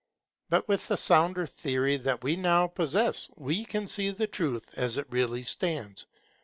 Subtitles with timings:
[0.49, 4.97] But with the sounder theory that we now possess, we can see the truth as
[4.97, 6.07] it really stands.